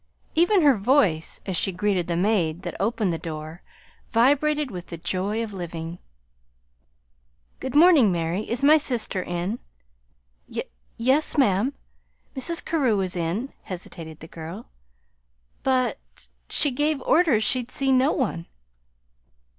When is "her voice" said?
0.63-1.41